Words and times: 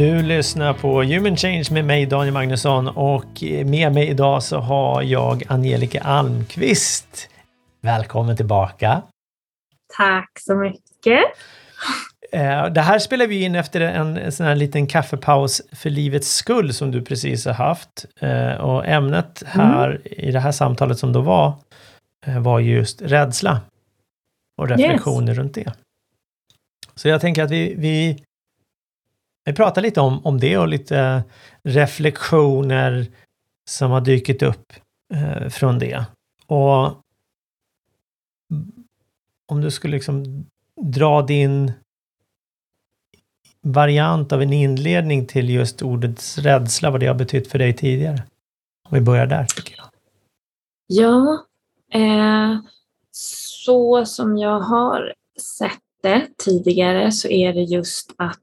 Du 0.00 0.22
lyssnar 0.22 0.74
på 0.74 1.02
Human 1.02 1.36
Change 1.36 1.64
med 1.70 1.84
mig 1.84 2.06
Daniel 2.06 2.32
Magnusson 2.34 2.88
och 2.88 3.42
med 3.64 3.92
mig 3.92 4.08
idag 4.08 4.42
så 4.42 4.58
har 4.58 5.02
jag 5.02 5.42
Angelica 5.48 6.00
Almqvist. 6.00 7.28
Välkommen 7.80 8.36
tillbaka! 8.36 9.02
Tack 9.96 10.30
så 10.40 10.54
mycket! 10.54 11.20
Eh, 12.32 12.66
det 12.66 12.80
här 12.80 12.98
spelar 12.98 13.26
vi 13.26 13.44
in 13.44 13.54
efter 13.54 13.80
en 13.80 14.32
sån 14.32 14.46
här 14.46 14.54
liten 14.54 14.86
kaffepaus 14.86 15.62
för 15.72 15.90
livets 15.90 16.34
skull 16.34 16.74
som 16.74 16.90
du 16.90 17.02
precis 17.02 17.46
har 17.46 17.52
haft. 17.52 18.06
Eh, 18.20 18.52
och 18.52 18.86
ämnet 18.86 19.42
här 19.46 19.88
mm. 19.88 20.02
i 20.04 20.30
det 20.30 20.40
här 20.40 20.52
samtalet 20.52 20.98
som 20.98 21.12
då 21.12 21.20
var, 21.20 21.54
eh, 22.26 22.40
var 22.40 22.60
just 22.60 23.02
rädsla 23.02 23.60
och 24.58 24.68
reflektioner 24.68 25.28
yes. 25.28 25.38
runt 25.38 25.54
det. 25.54 25.72
Så 26.94 27.08
jag 27.08 27.20
tänker 27.20 27.42
att 27.42 27.50
vi, 27.50 27.74
vi, 27.78 28.24
vi 29.44 29.52
pratar 29.52 29.82
lite 29.82 30.00
om, 30.00 30.26
om 30.26 30.40
det 30.40 30.58
och 30.58 30.68
lite 30.68 31.22
reflektioner 31.62 33.06
som 33.68 33.90
har 33.90 34.00
dykt 34.00 34.42
upp 34.42 34.72
eh, 35.14 35.48
från 35.48 35.78
det. 35.78 36.04
Och 36.46 36.84
om 39.46 39.60
du 39.60 39.70
skulle 39.70 39.94
liksom 39.94 40.46
dra 40.82 41.22
din 41.22 41.72
variant 43.62 44.32
av 44.32 44.42
en 44.42 44.52
inledning 44.52 45.26
till 45.26 45.50
just 45.50 45.82
ordets 45.82 46.38
rädsla, 46.38 46.90
vad 46.90 47.00
det 47.00 47.06
har 47.06 47.14
betytt 47.14 47.50
för 47.50 47.58
dig 47.58 47.72
tidigare. 47.72 48.22
Om 48.88 48.94
vi 48.94 49.00
börjar 49.00 49.26
där, 49.26 49.44
tycker 49.44 49.76
jag. 49.76 49.86
Ja, 50.86 51.44
eh, 51.92 52.58
så 53.10 54.06
som 54.06 54.38
jag 54.38 54.60
har 54.60 55.14
sett 55.40 55.78
det 56.02 56.28
tidigare 56.38 57.12
så 57.12 57.28
är 57.28 57.52
det 57.52 57.62
just 57.62 58.14
att 58.18 58.38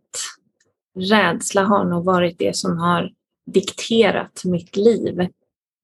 rädsla 0.99 1.63
har 1.63 1.85
nog 1.85 2.05
varit 2.05 2.39
det 2.39 2.55
som 2.55 2.77
har 2.77 3.13
dikterat 3.45 4.41
mitt 4.45 4.75
liv 4.75 5.27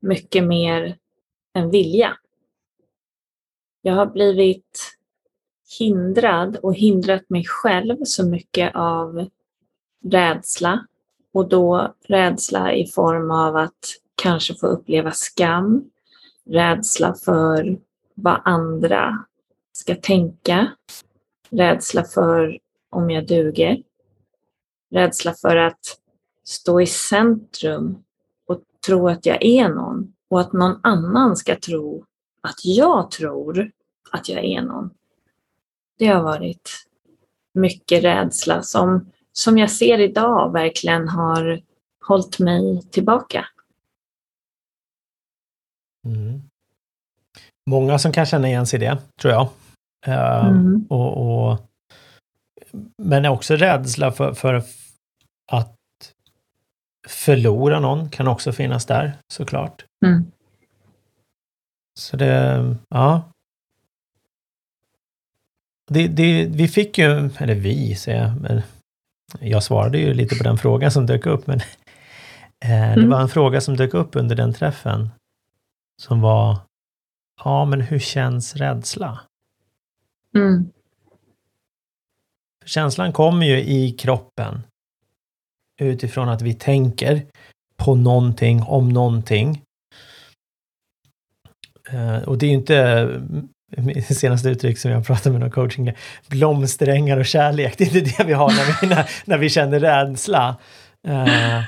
mycket 0.01 0.43
mer 0.43 0.97
än 1.53 1.69
vilja. 1.69 2.17
Jag 3.81 3.93
har 3.93 4.05
blivit 4.05 4.97
hindrad 5.79 6.57
och 6.57 6.75
hindrat 6.75 7.29
mig 7.29 7.45
själv 7.45 7.97
så 8.03 8.25
mycket 8.25 8.75
av 8.75 9.29
rädsla. 10.05 10.87
Och 11.33 11.49
då 11.49 11.95
rädsla 12.03 12.73
i 12.73 12.87
form 12.87 13.31
av 13.31 13.55
att 13.55 13.95
kanske 14.15 14.55
få 14.55 14.67
uppleva 14.67 15.11
skam, 15.11 15.89
rädsla 16.45 17.13
för 17.13 17.79
vad 18.15 18.41
andra 18.45 19.25
ska 19.71 19.95
tänka, 19.95 20.71
rädsla 21.49 22.03
för 22.03 22.59
om 22.89 23.09
jag 23.09 23.27
duger, 23.27 23.83
rädsla 24.93 25.33
för 25.33 25.55
att 25.55 25.97
stå 26.43 26.81
i 26.81 26.85
centrum 26.85 28.03
och 28.47 28.61
tro 28.85 29.09
att 29.09 29.25
jag 29.25 29.45
är 29.45 29.69
någon 29.69 30.13
och 30.29 30.41
att 30.41 30.53
någon 30.53 30.79
annan 30.83 31.35
ska 31.35 31.55
tro 31.55 32.05
att 32.41 32.65
jag 32.65 33.11
tror 33.11 33.71
att 34.11 34.29
jag 34.29 34.45
är 34.45 34.61
någon. 34.61 34.89
Det 35.97 36.07
har 36.07 36.23
varit 36.23 36.69
mycket 37.53 38.03
rädsla 38.03 38.61
som, 38.61 39.11
som 39.31 39.57
jag 39.57 39.71
ser 39.71 39.99
idag 39.99 40.51
verkligen 40.53 41.07
har 41.07 41.61
hållit 42.07 42.39
mig 42.39 42.81
tillbaka. 42.91 43.45
Mm. 46.05 46.41
Många 47.65 47.99
som 47.99 48.11
kan 48.11 48.25
känna 48.25 48.47
igen 48.47 48.67
sig 48.67 48.79
i 48.79 48.85
det, 48.85 48.97
tror 49.21 49.33
jag. 49.33 49.47
Uh, 50.07 50.47
mm. 50.47 50.85
och, 50.89 51.47
och, 51.51 51.59
men 52.97 53.25
också 53.25 53.55
rädsla 53.55 54.11
för, 54.11 54.33
för 54.33 54.63
att 55.51 55.75
förlora 57.07 57.79
någon 57.79 58.09
kan 58.09 58.27
också 58.27 58.51
finnas 58.51 58.85
där 58.85 59.17
såklart. 59.27 59.85
Mm. 60.05 60.31
Så 61.99 62.17
det, 62.17 62.75
ja. 62.89 63.23
Det, 65.87 66.07
det, 66.07 66.45
vi 66.45 66.67
fick 66.67 66.97
ju, 66.97 67.29
eller 67.37 67.55
vi 67.55 67.95
säger 67.95 68.21
jag, 68.21 68.41
men 68.41 68.61
jag 69.39 69.63
svarade 69.63 69.97
ju 69.97 70.13
lite 70.13 70.35
på 70.35 70.43
den 70.43 70.57
frågan 70.57 70.91
som 70.91 71.05
dök 71.05 71.25
upp, 71.25 71.47
men 71.47 71.59
eh, 72.65 72.91
mm. 72.91 73.01
det 73.01 73.07
var 73.07 73.21
en 73.21 73.29
fråga 73.29 73.61
som 73.61 73.75
dök 73.75 73.93
upp 73.93 74.15
under 74.15 74.35
den 74.35 74.53
träffen 74.53 75.09
som 76.01 76.21
var, 76.21 76.57
ja 77.43 77.65
men 77.65 77.81
hur 77.81 77.99
känns 77.99 78.55
rädsla? 78.55 79.19
Mm. 80.35 80.69
Känslan 82.65 83.13
kommer 83.13 83.45
ju 83.45 83.61
i 83.63 83.91
kroppen 83.91 84.61
utifrån 85.81 86.29
att 86.29 86.41
vi 86.41 86.53
tänker 86.53 87.21
på 87.77 87.95
någonting 87.95 88.61
om 88.61 88.89
någonting. 88.89 89.61
Uh, 91.93 92.17
och 92.17 92.37
det 92.37 92.45
är 92.45 92.47
ju 92.47 92.55
inte 92.55 93.09
mitt 93.77 94.17
senaste 94.17 94.49
uttryck 94.49 94.77
som 94.77 94.91
jag 94.91 95.05
pratade 95.05 95.31
med 95.31 95.41
någon 95.41 95.51
coaching, 95.51 95.93
blomsterängar 96.27 97.17
och 97.17 97.25
kärlek. 97.25 97.77
Det 97.77 97.83
är 97.83 97.97
inte 97.97 98.17
det 98.17 98.23
vi 98.23 98.33
har 98.33 98.49
när 98.49 98.81
vi, 98.81 98.87
när, 98.95 99.09
när 99.25 99.37
vi 99.37 99.49
känner 99.49 99.79
rädsla. 99.79 100.55
Uh, 101.07 101.63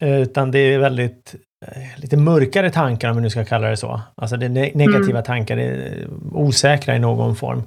utan 0.00 0.50
det 0.50 0.58
är 0.58 0.78
väldigt 0.78 1.34
uh, 1.76 2.00
lite 2.00 2.16
mörkare 2.16 2.70
tankar 2.70 3.10
om 3.10 3.16
vi 3.16 3.22
nu 3.22 3.30
ska 3.30 3.44
kalla 3.44 3.68
det 3.68 3.76
så. 3.76 4.00
Alltså 4.14 4.36
det 4.36 4.46
är 4.46 4.50
ne 4.50 4.70
negativa 4.74 5.18
mm. 5.18 5.24
tankar, 5.24 5.56
är 5.56 6.06
osäkra 6.32 6.96
i 6.96 6.98
någon 6.98 7.36
form. 7.36 7.62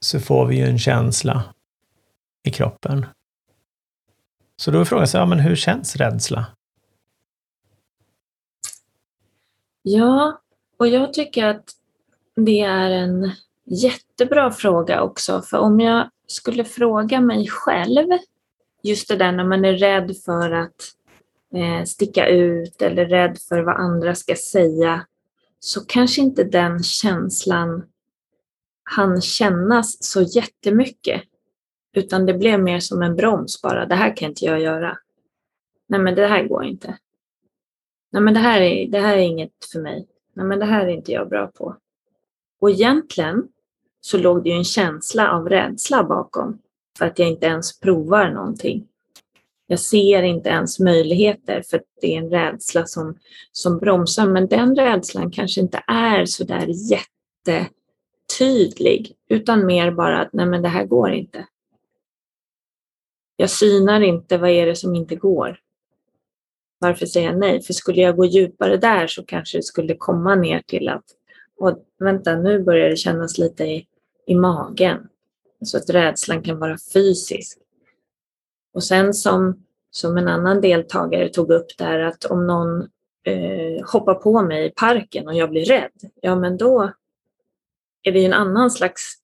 så 0.00 0.20
får 0.20 0.46
vi 0.46 0.56
ju 0.56 0.66
en 0.66 0.78
känsla 0.78 1.42
i 2.46 2.50
kroppen. 2.50 3.06
Så 4.56 4.70
då 4.70 4.80
är 4.80 4.84
frågan, 4.84 5.08
så, 5.08 5.16
ja, 5.16 5.26
men 5.26 5.38
hur 5.38 5.56
känns 5.56 5.96
rädsla? 5.96 6.46
Ja, 9.82 10.40
och 10.76 10.88
jag 10.88 11.12
tycker 11.12 11.46
att 11.46 11.64
det 12.36 12.60
är 12.60 12.90
en 12.90 13.30
jättebra 13.64 14.50
fråga 14.50 15.02
också. 15.02 15.42
För 15.42 15.58
om 15.58 15.80
jag 15.80 16.10
skulle 16.26 16.64
fråga 16.64 17.20
mig 17.20 17.48
själv, 17.48 18.06
just 18.82 19.08
det 19.08 19.16
där 19.16 19.32
när 19.32 19.44
man 19.44 19.64
är 19.64 19.72
rädd 19.72 20.16
för 20.24 20.50
att 20.50 20.92
eh, 21.54 21.84
sticka 21.84 22.28
ut 22.28 22.82
eller 22.82 23.06
rädd 23.06 23.38
för 23.48 23.62
vad 23.62 23.76
andra 23.76 24.14
ska 24.14 24.34
säga, 24.34 25.06
så 25.60 25.84
kanske 25.84 26.20
inte 26.20 26.44
den 26.44 26.82
känslan 26.82 27.84
han 28.82 29.20
kännas 29.20 30.04
så 30.04 30.22
jättemycket. 30.22 31.22
Utan 31.96 32.26
det 32.26 32.34
blev 32.34 32.60
mer 32.60 32.80
som 32.80 33.02
en 33.02 33.16
broms 33.16 33.62
bara. 33.62 33.86
Det 33.86 33.94
här 33.94 34.16
kan 34.16 34.28
inte 34.28 34.44
jag 34.44 34.60
göra. 34.60 34.98
Nej, 35.88 36.00
men 36.00 36.14
det 36.14 36.26
här 36.26 36.44
går 36.44 36.64
inte. 36.64 36.98
Nej, 38.12 38.22
men 38.22 38.34
det 38.34 38.40
här 38.40 38.60
är, 38.60 38.88
det 38.88 39.00
här 39.00 39.16
är 39.16 39.22
inget 39.22 39.52
för 39.72 39.80
mig. 39.80 40.06
Nej, 40.34 40.46
men 40.46 40.58
det 40.58 40.64
här 40.64 40.86
är 40.86 40.90
inte 40.90 41.12
jag 41.12 41.28
bra 41.28 41.46
på. 41.46 41.76
Och 42.60 42.70
egentligen 42.70 43.48
så 44.00 44.18
låg 44.18 44.44
det 44.44 44.50
ju 44.50 44.56
en 44.56 44.64
känsla 44.64 45.30
av 45.30 45.48
rädsla 45.48 46.04
bakom 46.04 46.58
för 46.98 47.06
att 47.06 47.18
jag 47.18 47.28
inte 47.28 47.46
ens 47.46 47.80
provar 47.80 48.30
någonting. 48.30 48.88
Jag 49.66 49.78
ser 49.78 50.22
inte 50.22 50.48
ens 50.48 50.80
möjligheter 50.80 51.62
för 51.70 51.82
det 52.00 52.14
är 52.14 52.18
en 52.18 52.30
rädsla 52.30 52.86
som, 52.86 53.18
som 53.52 53.78
bromsar. 53.78 54.26
Men 54.26 54.46
den 54.46 54.76
rädslan 54.76 55.30
kanske 55.30 55.60
inte 55.60 55.82
är 55.86 56.24
så 56.24 56.44
där 56.44 56.66
jättetydlig 58.28 59.16
utan 59.28 59.66
mer 59.66 59.90
bara 59.90 60.20
att 60.20 60.32
nej 60.32 60.46
men 60.46 60.62
det 60.62 60.68
här 60.68 60.84
går 60.84 61.12
inte 61.12 61.46
jag 63.36 63.50
synar 63.50 64.00
inte 64.00 64.38
vad 64.38 64.50
är 64.50 64.66
det 64.66 64.76
som 64.76 64.94
inte 64.94 65.16
går. 65.16 65.60
Varför 66.78 67.06
säger 67.06 67.26
jag 67.26 67.38
nej? 67.38 67.62
För 67.62 67.72
skulle 67.72 68.00
jag 68.00 68.16
gå 68.16 68.24
djupare 68.24 68.76
där 68.76 69.06
så 69.06 69.24
kanske 69.24 69.58
det 69.58 69.62
skulle 69.62 69.94
komma 69.94 70.34
ner 70.34 70.62
till 70.66 70.88
att 70.88 71.04
och 71.58 71.84
vänta, 71.98 72.36
nu 72.36 72.62
börjar 72.62 72.88
det 72.88 72.96
kännas 72.96 73.38
lite 73.38 73.64
i, 73.64 73.86
i 74.26 74.34
magen. 74.34 75.08
Så 75.64 75.76
att 75.76 75.90
rädslan 75.90 76.42
kan 76.42 76.58
vara 76.58 76.76
fysisk. 76.94 77.58
Och 78.74 78.84
sen 78.84 79.14
som, 79.14 79.64
som 79.90 80.16
en 80.16 80.28
annan 80.28 80.60
deltagare 80.60 81.28
tog 81.28 81.50
upp 81.50 81.66
där 81.78 82.00
att 82.00 82.24
om 82.24 82.46
någon 82.46 82.80
eh, 83.24 83.86
hoppar 83.92 84.14
på 84.14 84.42
mig 84.42 84.66
i 84.66 84.70
parken 84.70 85.28
och 85.28 85.34
jag 85.34 85.50
blir 85.50 85.64
rädd, 85.64 86.10
ja 86.20 86.36
men 86.36 86.56
då 86.56 86.92
är 88.02 88.12
det 88.12 88.24
en 88.24 88.32
annan 88.32 88.70
slags 88.70 89.14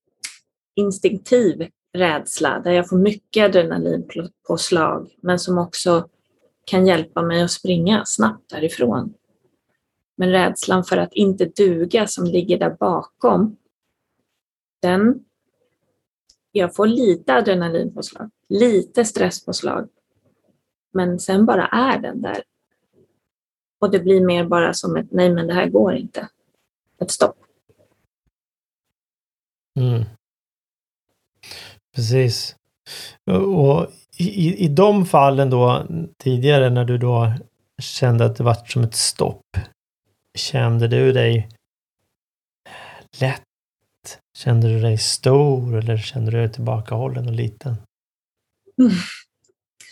instinktiv 0.75 1.69
rädsla 1.93 2.61
där 2.61 2.71
jag 2.73 2.89
får 2.89 2.97
mycket 2.97 3.45
adrenalinpåslag 3.45 5.17
men 5.21 5.39
som 5.39 5.59
också 5.59 6.09
kan 6.65 6.87
hjälpa 6.87 7.23
mig 7.23 7.43
att 7.43 7.51
springa 7.51 8.05
snabbt 8.05 8.51
därifrån. 8.51 9.15
Men 10.17 10.31
rädslan 10.31 10.85
för 10.85 10.97
att 10.97 11.13
inte 11.13 11.45
duga 11.45 12.07
som 12.07 12.25
ligger 12.25 12.59
där 12.59 12.77
bakom, 12.81 13.57
den, 14.83 15.25
jag 16.53 16.75
får 16.75 16.87
lite 16.87 17.35
adrenalinpåslag, 17.35 18.31
lite 18.49 19.05
stresspåslag, 19.05 19.89
men 20.93 21.19
sen 21.19 21.47
bara 21.47 21.67
är 21.67 21.99
den 21.99 22.23
där. 22.23 22.43
Och 23.81 23.91
det 23.91 23.99
blir 23.99 24.27
mer 24.27 24.45
bara 24.45 24.75
som 24.75 24.97
ett 24.97 25.11
nej 25.11 25.31
men 25.35 25.47
det 25.47 25.55
här 25.55 25.69
går 25.69 25.95
inte. 25.95 26.29
Ett 26.99 27.11
stopp. 27.11 27.37
Mm. 29.77 30.05
Precis. 31.95 32.57
Och 33.31 33.87
i, 34.19 34.65
i 34.65 34.69
de 34.69 35.07
fallen 35.07 35.51
då 35.51 35.87
tidigare 36.19 36.71
när 36.71 36.85
du 36.85 36.99
då 36.99 37.33
kände 37.83 38.25
att 38.25 38.37
det 38.37 38.45
var 38.45 38.55
som 38.55 38.83
ett 38.83 38.95
stopp. 38.95 39.57
Kände 40.39 40.89
du 40.89 41.13
dig 41.13 41.49
lätt? 43.21 43.43
Kände 44.39 44.69
du 44.69 44.81
dig 44.81 44.99
stor 44.99 45.79
eller 45.79 45.97
kände 45.97 46.31
du 46.31 46.37
dig 46.37 46.53
tillbakahållen 46.53 47.27
och 47.27 47.35
liten? 47.35 47.77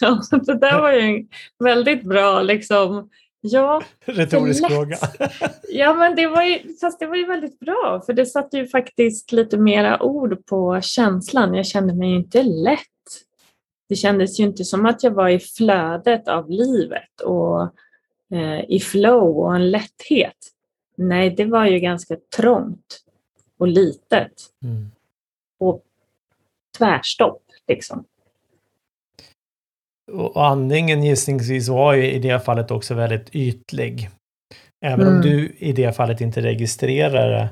Ja, 0.03 0.23
det 0.31 0.59
där 0.59 0.81
var 0.81 0.93
ju 0.93 1.01
en 1.01 1.29
väldigt 1.65 2.05
bra 2.05 2.43
liksom, 2.43 3.11
ja. 3.41 3.83
Retorisk 4.05 4.67
fråga. 4.67 4.97
Ja, 5.69 5.95
men 5.95 6.17
det 6.17 6.27
var 6.27 6.43
ju, 6.43 6.77
fast 6.81 7.01
det 7.01 7.07
var 7.07 7.17
ju 7.17 7.27
väldigt 7.27 7.59
bra 7.59 8.03
för 8.07 8.13
det 8.13 8.27
satte 8.27 8.57
ju 8.57 8.69
faktiskt 8.69 9.33
lite 9.33 9.59
mera 9.59 10.03
ord 10.03 10.47
på 10.47 10.81
känslan. 10.81 11.55
Jag 11.55 11.67
kände 11.67 11.95
mig 11.95 12.15
inte 12.15 12.43
lätt. 12.43 12.87
Det 13.89 13.97
kändes 13.97 14.41
ju 14.41 14.45
inte 14.45 14.65
som 14.65 14.87
att 14.87 15.03
jag 15.03 15.11
var 15.11 15.29
i 15.29 15.39
flödet 15.39 16.29
av 16.29 16.51
livet 16.51 17.21
och 17.25 17.63
eh, 18.37 18.65
i 18.69 18.81
flow 18.81 19.39
och 19.39 19.55
en 19.55 19.71
lätthet. 19.71 20.37
Nej, 20.97 21.31
det 21.31 21.45
var 21.45 21.67
ju 21.67 21.79
ganska 21.79 22.17
trångt 22.37 23.05
och 23.59 23.69
litet. 23.69 24.33
Mm. 24.63 24.91
Och 25.59 25.83
tvärstopp 26.79 27.43
liksom. 27.69 28.05
Och 30.13 30.47
andningen 30.47 31.05
gissningsvis 31.05 31.69
var 31.69 31.95
ju 31.95 32.11
i 32.11 32.19
det 32.19 32.41
fallet 32.41 32.71
också 32.71 32.95
väldigt 32.95 33.35
ytlig. 33.35 34.11
Även 34.85 35.07
mm. 35.07 35.17
om 35.17 35.23
du 35.23 35.57
i 35.59 35.73
det 35.73 35.97
fallet 35.97 36.21
inte 36.21 36.43
registrerar 36.43 37.31
det. 37.31 37.51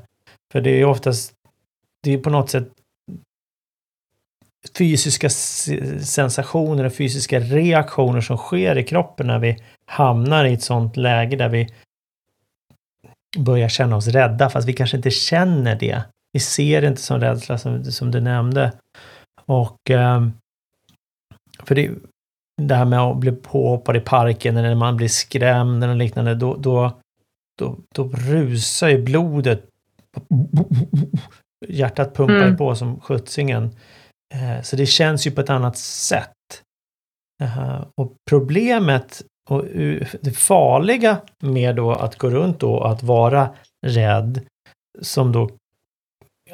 För 0.53 0.61
det 0.61 0.71
är 0.71 0.77
ju 0.77 0.85
oftast, 0.85 1.33
det 2.03 2.15
är 2.15 2.19
på 2.19 2.31
något 2.31 2.51
sätt 2.51 2.69
fysiska 4.79 5.31
sensationer 6.01 6.85
och 6.85 6.95
fysiska 6.95 7.41
reaktioner 7.41 8.21
som 8.21 8.37
sker 8.37 8.79
i 8.79 8.85
kroppen 8.85 9.27
när 9.27 9.39
vi 9.39 9.57
hamnar 9.87 10.45
i 10.45 10.53
ett 10.53 10.63
sånt 10.63 10.97
läge 10.97 11.37
där 11.37 11.49
vi 11.49 11.69
börjar 13.39 13.69
känna 13.69 13.97
oss 13.97 14.07
rädda 14.07 14.51
fast 14.51 14.69
vi 14.69 14.73
kanske 14.73 14.97
inte 14.97 15.11
känner 15.11 15.77
det. 15.77 16.03
Vi 16.33 16.41
ser 16.41 16.81
det 16.81 16.89
inte 16.89 17.03
som 17.03 17.21
rädsla 17.21 17.59
som, 17.59 17.85
som 17.85 18.11
du 18.11 18.21
nämnde. 18.21 18.73
Och 19.47 19.91
ehm, 19.91 20.33
för 21.65 21.75
det, 21.75 21.91
det 22.59 22.75
här 22.75 22.85
med 22.85 23.01
att 23.01 23.17
bli 23.17 23.33
påhoppad 23.33 23.97
i 23.97 24.01
parken 24.01 24.57
eller 24.57 24.69
när 24.69 24.77
man 24.77 24.97
blir 24.97 25.09
skrämd 25.09 25.85
eller 25.85 25.95
liknande, 25.95 26.35
då, 26.35 26.57
då, 26.57 26.93
då, 27.59 27.77
då 27.95 28.09
rusar 28.09 28.89
ju 28.89 29.03
blodet. 29.03 29.65
Hjärtat 31.69 32.15
pumpar 32.15 32.35
mm. 32.35 32.57
på 32.57 32.75
som 32.75 33.01
skjutsingen. 33.01 33.71
Eh, 34.35 34.63
så 34.63 34.77
det 34.77 34.87
känns 34.87 35.27
ju 35.27 35.31
på 35.31 35.41
ett 35.41 35.51
annat 35.51 35.79
sätt. 35.79 36.35
Och 37.95 38.17
problemet 38.31 39.23
och 39.51 39.65
det 40.21 40.37
farliga 40.37 41.21
med 41.39 41.77
då 41.77 41.93
att 41.93 42.19
gå 42.19 42.31
runt 42.31 42.63
och 42.63 42.91
att 42.91 43.03
vara 43.03 43.55
rädd, 43.87 44.41
som 45.03 45.33
då 45.33 45.51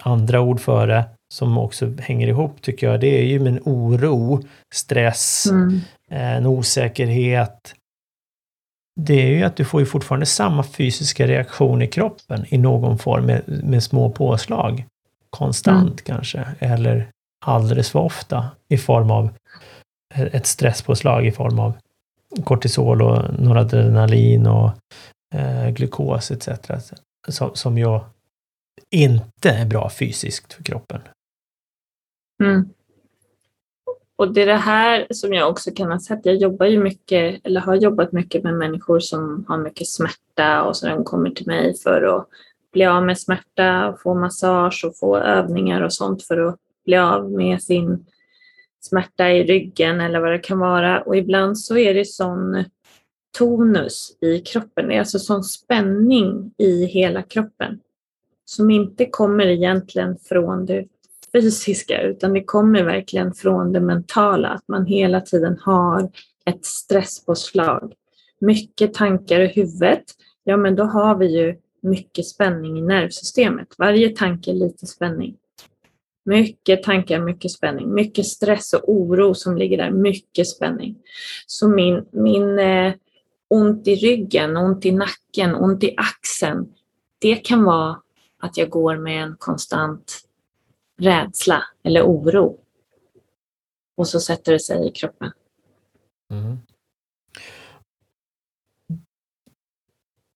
andra 0.00 0.40
ord 0.40 0.60
för 0.60 0.86
det, 0.86 1.04
som 1.32 1.58
också 1.58 1.92
hänger 1.98 2.28
ihop 2.28 2.62
tycker 2.62 2.90
jag, 2.90 3.00
det 3.00 3.18
är 3.18 3.24
ju 3.24 3.48
en 3.48 3.60
oro, 3.64 4.42
stress, 4.74 5.46
mm. 5.50 5.80
Eh, 6.10 6.36
en 6.36 6.46
osäkerhet. 6.46 7.74
Det 9.00 9.22
är 9.22 9.26
ju 9.26 9.42
att 9.42 9.56
du 9.56 9.64
får 9.64 9.80
ju 9.80 9.86
fortfarande 9.86 10.26
samma 10.26 10.62
fysiska 10.62 11.26
reaktion 11.26 11.82
i 11.82 11.86
kroppen 11.86 12.44
i 12.48 12.58
någon 12.58 12.98
form 12.98 13.26
med, 13.26 13.42
med 13.46 13.82
små 13.82 14.10
påslag. 14.10 14.84
Konstant 15.30 15.82
mm. 15.82 15.96
kanske, 16.04 16.48
eller 16.58 17.08
alldeles 17.44 17.90
för 17.90 17.98
ofta 17.98 18.50
i 18.68 18.78
form 18.78 19.10
av 19.10 19.30
ett 20.14 20.46
stresspåslag 20.46 21.26
i 21.26 21.32
form 21.32 21.58
av 21.58 21.72
kortisol 22.44 23.02
och 23.02 23.40
noradrenalin 23.40 24.46
och 24.46 24.70
eh, 25.34 25.70
glukos 25.70 26.30
etc. 26.30 26.48
Som, 27.28 27.50
som 27.54 27.78
ju 27.78 28.00
inte 28.94 29.50
är 29.50 29.66
bra 29.66 29.90
fysiskt 29.90 30.52
för 30.52 30.62
kroppen. 30.62 31.00
Mm. 32.42 32.68
Och 34.16 34.34
det 34.34 34.42
är 34.42 34.46
det 34.46 34.56
här 34.56 35.06
som 35.10 35.32
jag 35.32 35.50
också 35.50 35.70
kan 35.70 35.92
ha 35.92 36.00
sett. 36.00 36.26
Jag 36.26 36.36
jobbar 36.36 36.66
ju 36.66 36.82
mycket, 36.82 37.46
eller 37.46 37.60
har 37.60 37.74
jobbat 37.74 38.12
mycket 38.12 38.42
med 38.42 38.54
människor 38.54 39.00
som 39.00 39.44
har 39.48 39.58
mycket 39.58 39.88
smärta 39.88 40.62
och 40.62 40.76
som 40.76 40.90
de 40.90 41.04
kommer 41.04 41.30
till 41.30 41.46
mig 41.46 41.74
för 41.78 42.02
att 42.02 42.28
bli 42.72 42.84
av 42.84 43.06
med 43.06 43.20
smärta 43.20 43.88
och 43.88 44.00
få 44.00 44.14
massage 44.14 44.84
och 44.84 44.98
få 44.98 45.18
övningar 45.18 45.80
och 45.80 45.92
sånt 45.92 46.22
för 46.22 46.38
att 46.38 46.56
bli 46.84 46.96
av 46.96 47.32
med 47.32 47.62
sin 47.62 48.06
smärta 48.80 49.30
i 49.30 49.44
ryggen 49.44 50.00
eller 50.00 50.20
vad 50.20 50.32
det 50.32 50.38
kan 50.38 50.58
vara. 50.58 51.02
Och 51.02 51.16
ibland 51.16 51.58
så 51.58 51.76
är 51.76 51.94
det 51.94 52.04
sån 52.04 52.64
tonus 53.38 54.16
i 54.20 54.40
kroppen, 54.40 54.88
det 54.88 54.94
är 54.94 54.98
alltså 54.98 55.18
sån 55.18 55.44
spänning 55.44 56.54
i 56.58 56.84
hela 56.84 57.22
kroppen 57.22 57.80
som 58.44 58.70
inte 58.70 59.06
kommer 59.06 59.46
egentligen 59.46 60.16
från 60.18 60.66
det 60.66 60.84
fysiska 61.32 62.02
utan 62.02 62.32
det 62.32 62.44
kommer 62.44 62.82
verkligen 62.82 63.34
från 63.34 63.72
det 63.72 63.80
mentala, 63.80 64.48
att 64.48 64.68
man 64.68 64.86
hela 64.86 65.20
tiden 65.20 65.58
har 65.60 66.10
ett 66.46 66.64
stresspåslag. 66.64 67.92
Mycket 68.40 68.94
tankar 68.94 69.40
i 69.40 69.46
huvudet, 69.46 70.04
ja 70.44 70.56
men 70.56 70.76
då 70.76 70.84
har 70.84 71.16
vi 71.16 71.38
ju 71.38 71.56
mycket 71.82 72.26
spänning 72.26 72.78
i 72.78 72.82
nervsystemet. 72.82 73.68
Varje 73.78 74.08
tanke 74.08 74.50
är 74.50 74.54
lite 74.54 74.86
spänning. 74.86 75.36
Mycket 76.24 76.82
tankar, 76.82 77.20
mycket 77.20 77.50
spänning, 77.50 77.94
mycket 77.94 78.26
stress 78.26 78.72
och 78.72 78.88
oro 78.92 79.34
som 79.34 79.56
ligger 79.56 79.76
där, 79.76 79.90
mycket 79.90 80.48
spänning. 80.48 80.96
Så 81.46 81.68
min, 81.68 82.04
min 82.10 82.58
eh, 82.58 82.92
ont 83.48 83.88
i 83.88 83.94
ryggen, 83.94 84.56
ont 84.56 84.86
i 84.86 84.92
nacken, 84.92 85.54
ont 85.54 85.84
i 85.84 85.94
axeln, 85.96 86.66
det 87.18 87.34
kan 87.34 87.64
vara 87.64 87.96
att 88.44 88.56
jag 88.56 88.70
går 88.70 88.96
med 88.96 89.22
en 89.22 89.36
konstant 89.38 90.20
rädsla 91.00 91.62
eller 91.82 92.02
oro. 92.02 92.58
Och 93.96 94.08
så 94.08 94.20
sätter 94.20 94.52
det 94.52 94.60
sig 94.60 94.88
i 94.88 94.90
kroppen. 94.90 95.32
Mm. 96.32 96.58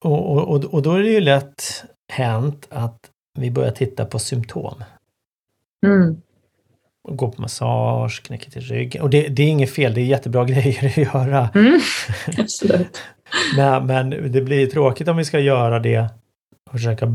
Och, 0.04 0.48
och, 0.48 0.64
och 0.64 0.82
då 0.82 0.92
är 0.92 1.02
det 1.02 1.10
ju 1.10 1.20
lätt 1.20 1.84
hänt 2.12 2.66
att 2.70 3.10
vi 3.38 3.50
börjar 3.50 3.70
titta 3.70 4.04
på 4.04 4.18
symptom. 4.18 4.84
Mm. 5.86 6.20
Gå 7.08 7.32
på 7.32 7.40
massage, 7.40 8.22
knäcka 8.22 8.50
till 8.50 8.62
ryggen. 8.62 9.02
Och 9.02 9.10
det, 9.10 9.28
det, 9.28 9.42
är 9.42 9.48
inget 9.48 9.74
fel, 9.74 9.94
det 9.94 10.00
är 10.00 10.04
jättebra 10.04 10.44
grejer 10.44 10.86
att 10.86 10.96
göra. 10.96 11.48
Mm. 11.54 11.80
Absolut. 12.38 12.98
men, 13.56 13.86
men 13.86 14.32
det 14.32 14.40
blir 14.40 14.66
tråkigt 14.66 15.08
om 15.08 15.16
vi 15.16 15.24
ska 15.24 15.40
göra 15.40 15.78
det 15.78 16.10
och 16.66 16.72
försöka 16.72 17.06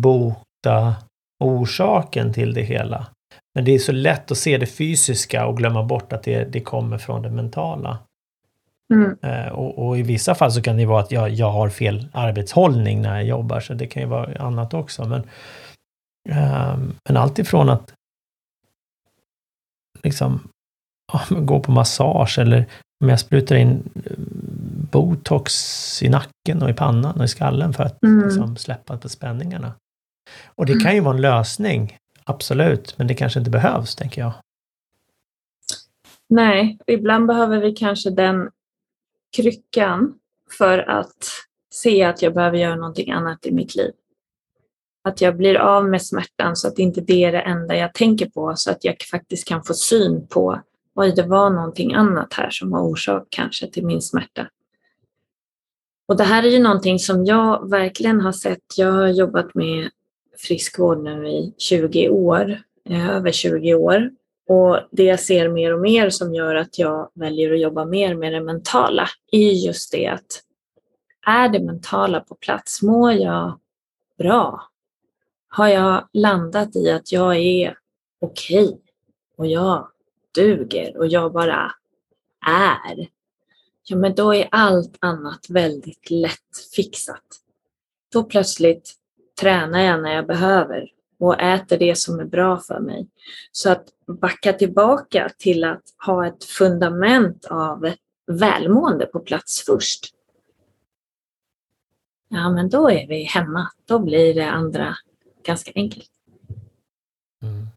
bota 0.64 0.96
orsaken 1.40 2.34
till 2.34 2.54
det 2.54 2.62
hela. 2.62 3.08
Men 3.56 3.66
det 3.66 3.72
är 3.72 3.80
så 3.80 3.92
lätt 3.92 4.32
att 4.32 4.38
se 4.38 4.58
det 4.58 4.66
fysiska 4.66 5.46
och 5.46 5.58
glömma 5.58 5.84
bort 5.84 6.14
att 6.14 6.24
det, 6.24 6.44
det 6.44 6.62
kommer 6.62 6.98
från 6.98 7.22
det 7.22 7.30
mentala. 7.30 7.98
Mm. 8.94 9.18
Eh, 9.22 9.48
och, 9.48 9.88
och, 9.88 9.98
i 9.98 10.02
vissa 10.02 10.36
fall 10.36 10.52
så 10.52 10.62
kan 10.62 10.78
det 10.78 10.86
vara 10.86 11.02
att 11.02 11.12
jag, 11.12 11.30
jag 11.30 11.52
har 11.52 11.70
fel 11.70 12.08
arbetshållning 12.14 13.02
när 13.02 13.16
jag 13.16 13.26
jobbar, 13.26 13.60
så 13.60 13.74
det 13.74 13.88
kan 13.88 14.04
ju 14.04 14.10
vara 14.10 14.42
annat 14.42 14.74
också. 14.74 15.06
Men, 15.06 15.24
eh, 16.30 16.78
men 17.08 17.18
allt 17.18 17.40
ifrån 17.40 17.70
att 17.70 17.94
liksom 20.04 20.40
gå 21.30 21.60
på 21.60 21.72
massage 21.72 22.40
eller 22.40 22.66
om 23.04 23.10
jag 23.10 23.20
sprutar 23.20 23.56
in 23.56 23.90
eh, 23.96 24.12
botox 24.92 26.04
i 26.04 26.10
nacken 26.10 26.62
och 26.62 26.70
i 26.70 26.74
pannan 26.74 27.18
och 27.18 27.26
i 27.26 27.28
skallen 27.28 27.74
för 27.74 27.84
att 27.84 28.04
mm. 28.04 28.26
liksom, 28.26 28.58
släppa 28.58 28.98
på 28.98 29.10
spänningarna. 29.10 29.74
Och 30.56 30.66
det 30.66 30.80
kan 30.80 30.96
ju 30.96 31.02
vara 31.02 31.16
en 31.16 31.22
lösning, 31.22 31.98
absolut, 32.24 32.98
men 32.98 33.08
det 33.08 33.14
kanske 33.14 33.40
inte 33.40 33.52
behövs, 33.52 33.96
tänker 33.96 34.22
jag. 34.22 34.34
Nej, 36.30 36.78
ibland 36.88 37.28
behöver 37.28 37.62
vi 37.62 37.72
kanske 37.72 38.10
den 38.10 38.50
kryckan 39.36 40.14
för 40.58 40.78
att 40.78 41.30
se 41.74 42.04
att 42.04 42.22
jag 42.22 42.34
behöver 42.34 42.58
göra 42.58 42.76
någonting 42.76 43.12
annat 43.12 43.46
i 43.46 43.52
mitt 43.52 43.76
liv. 43.76 43.92
Att 45.04 45.22
jag 45.22 45.38
blir 45.38 45.56
av 45.56 45.90
med 45.90 46.02
smärtan 46.02 46.56
så 46.56 46.68
att 46.68 46.80
inte 46.80 47.02
det 47.02 47.24
är 47.24 47.32
det 47.32 47.42
enda 47.42 47.76
jag 47.76 47.94
tänker 47.94 48.30
på 48.30 48.54
så 48.56 48.72
att 48.72 48.84
jag 48.84 48.96
faktiskt 49.12 49.48
kan 49.48 49.64
få 49.64 49.74
syn 49.74 50.28
på 50.28 50.62
oj, 50.96 51.14
det 51.16 51.24
var 51.24 51.50
någonting 51.50 51.94
annat 51.94 52.34
här 52.34 52.50
som 52.50 52.70
var 52.70 52.82
orsak 52.82 53.28
kanske 53.30 53.68
till 53.72 53.86
min 53.86 54.02
smärta. 54.02 54.50
Och 56.06 56.18
det 56.18 56.24
här 56.24 56.44
är 56.44 56.50
ju 56.50 56.60
någonting 56.60 57.00
som 57.00 57.26
jag 57.26 57.70
verkligen 57.70 58.22
har 58.22 58.32
sett. 58.32 58.78
Jag 58.78 58.92
har 58.92 59.08
jobbat 59.08 59.56
med 59.56 59.90
friskvård 60.38 61.04
nu 61.04 61.28
i 61.28 61.54
20 61.58 62.10
år, 62.10 62.62
eh, 62.90 63.10
över 63.10 63.32
20 63.32 63.74
år. 63.74 64.12
Och 64.48 64.80
det 64.92 65.04
jag 65.04 65.20
ser 65.20 65.50
mer 65.50 65.74
och 65.74 65.80
mer 65.80 66.10
som 66.10 66.34
gör 66.34 66.56
att 66.56 66.80
jag 66.80 67.10
väljer 67.14 67.54
att 67.54 67.60
jobba 67.60 67.86
mer 67.86 68.16
med 68.16 68.34
det 68.34 68.42
mentala 68.42 69.10
är 69.32 69.52
just 69.52 69.92
det 69.92 70.08
att 70.08 70.44
är 71.26 71.50
det 71.50 71.60
mentala 71.60 72.20
på 72.20 72.36
plats? 72.36 72.82
Mår 72.82 73.12
jag 73.12 73.60
bra? 74.18 74.64
Har 75.48 75.68
jag 75.68 76.10
landat 76.14 76.76
i 76.76 76.92
att 76.92 77.12
jag 77.12 77.38
är 77.38 77.78
okej 78.22 78.66
okay 78.66 78.78
och 79.38 79.48
jag 79.48 79.88
duger 80.36 80.98
och 80.98 81.08
jag 81.08 81.34
bara 81.34 81.72
är, 82.46 83.08
ja 83.84 83.96
men 83.96 84.16
då 84.16 84.34
är 84.34 84.48
allt 84.52 84.98
annat 85.00 85.50
väldigt 85.50 86.10
lätt 86.10 86.58
fixat. 86.76 87.24
Då 88.12 88.24
plötsligt 88.24 88.94
tränar 89.42 89.80
jag 89.80 90.02
när 90.02 90.16
jag 90.16 90.28
behöver 90.28 90.90
och 91.20 91.42
äter 91.42 91.78
det 91.78 91.98
som 91.98 92.20
är 92.20 92.26
bra 92.26 92.60
för 92.60 92.80
mig. 92.80 93.08
Så 93.52 93.72
att 93.72 93.86
backa 94.08 94.54
tillbaka 94.54 95.30
till 95.38 95.64
att 95.64 95.84
ha 96.06 96.28
ett 96.28 96.44
fundament 96.44 97.46
av 97.46 97.94
välmående 98.28 99.06
på 99.06 99.20
plats 99.20 99.64
först. 99.66 100.14
Ja, 102.30 102.50
men 102.50 102.70
då 102.70 102.90
är 102.90 103.08
vi 103.08 103.24
hemma. 103.24 103.70
Då 103.86 104.00
blir 104.00 104.34
det 104.34 104.50
andra 104.50 104.96
ganska 105.46 105.72
enkelt. 105.76 106.10
Mm. 107.42 107.68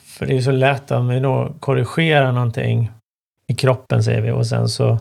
För 0.00 0.26
det 0.26 0.36
är 0.36 0.40
så 0.40 0.50
lätt 0.50 0.90
om 0.90 1.08
vi 1.08 1.20
då 1.20 1.54
korrigerar 1.60 2.32
någonting 2.32 2.90
i 3.46 3.54
kroppen 3.54 4.04
säger 4.04 4.20
vi 4.20 4.30
och 4.30 4.46
sen 4.46 4.68
så 4.68 4.98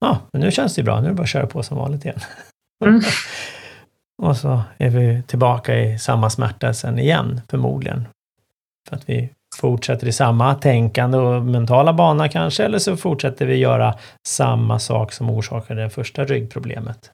ja, 0.00 0.20
men 0.32 0.42
nu 0.42 0.50
känns 0.50 0.74
det 0.74 0.82
bra, 0.82 1.00
nu 1.00 1.06
är 1.06 1.10
det 1.10 1.16
bara 1.16 1.22
att 1.22 1.28
köra 1.28 1.46
på 1.46 1.62
som 1.62 1.76
vanligt 1.76 2.04
igen. 2.04 2.20
Mm. 2.84 3.00
och 4.22 4.36
så 4.36 4.62
är 4.78 4.90
vi 4.90 5.22
tillbaka 5.22 5.78
i 5.80 5.98
samma 5.98 6.30
smärta 6.30 6.74
sen 6.74 6.98
igen, 6.98 7.40
förmodligen. 7.48 8.08
För 8.88 8.96
att 8.96 9.08
vi 9.08 9.30
fortsätter 9.56 10.06
i 10.06 10.12
samma 10.12 10.54
tänkande 10.54 11.18
och 11.18 11.42
mentala 11.42 11.92
bana 11.92 12.28
kanske, 12.28 12.64
eller 12.64 12.78
så 12.78 12.96
fortsätter 12.96 13.46
vi 13.46 13.56
göra 13.56 13.98
samma 14.28 14.78
sak 14.78 15.12
som 15.12 15.30
orsakade 15.30 15.82
det 15.82 15.90
första 15.90 16.24
ryggproblemet. 16.24 17.10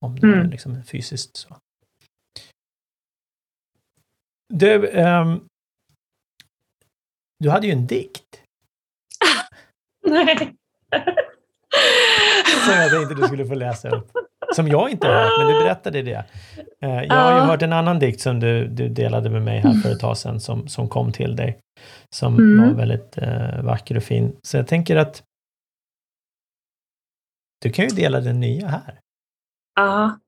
Om 0.00 0.20
det 0.20 0.26
mm. 0.26 0.40
är 0.40 0.44
liksom 0.44 0.82
fysiskt 0.84 1.36
så. 1.36 1.56
Du, 4.54 4.86
um, 4.86 5.44
du 7.38 7.50
hade 7.50 7.66
ju 7.66 7.72
en 7.72 7.86
dikt. 7.86 8.42
Nej. 10.06 10.54
Som 12.64 12.74
jag 12.74 12.90
tänkte 12.90 13.14
du 13.14 13.22
skulle 13.22 13.46
få 13.46 13.54
läsa 13.54 13.88
upp. 13.88 14.10
Som 14.54 14.68
jag 14.68 14.90
inte 14.90 15.06
har 15.06 15.14
hört, 15.14 15.38
men 15.38 15.48
du 15.48 15.64
berättade 15.64 16.02
det. 16.02 16.24
Eh, 16.82 17.02
jag 17.02 17.14
har 17.14 17.40
ju 17.40 17.40
hört 17.40 17.62
en 17.62 17.72
annan 17.72 17.98
dikt 17.98 18.20
som 18.20 18.40
du, 18.40 18.66
du 18.66 18.88
delade 18.88 19.30
med 19.30 19.42
mig 19.42 19.58
här 19.58 19.72
för 19.72 19.92
ett 19.92 20.00
tag 20.00 20.18
sedan 20.18 20.40
som, 20.40 20.68
som 20.68 20.88
kom 20.88 21.12
till 21.12 21.36
dig. 21.36 21.58
Som 22.10 22.34
mm. 22.34 22.68
var 22.68 22.74
väldigt 22.74 23.18
uh, 23.22 23.62
vacker 23.62 23.96
och 23.96 24.02
fin. 24.02 24.36
Så 24.42 24.56
jag 24.56 24.66
tänker 24.66 24.96
att 24.96 25.22
du 27.62 27.70
kan 27.70 27.88
ju 27.88 27.94
dela 27.96 28.20
den 28.20 28.40
nya 28.40 28.68
här. 28.68 29.00
Ja, 29.74 30.18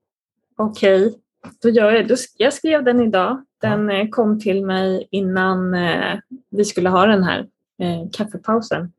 okej. 0.57 1.07
Okay. 1.07 1.19
Då 1.61 1.69
gör 1.69 1.91
jag, 1.91 2.17
jag 2.37 2.53
skrev 2.53 2.83
den 2.83 2.99
idag. 2.99 3.45
Den 3.61 3.89
ja. 3.89 3.95
Eh, 3.95 4.09
kom 4.09 4.39
till 4.39 4.65
mig 4.65 5.07
innan 5.11 5.73
eh, 5.73 6.19
vi 6.49 6.65
skulle 6.65 6.89
ha 6.89 7.05
den 7.05 7.23
här 7.23 7.39
eh, 7.79 8.09
kaffepausen. 8.13 8.91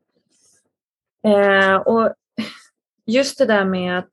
Eh, 1.23 1.75
och 1.75 2.13
just 3.05 3.37
det 3.37 3.45
där 3.45 3.65
med 3.65 3.99
att 3.99 4.11